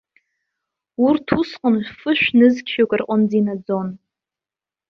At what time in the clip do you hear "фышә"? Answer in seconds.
1.97-2.27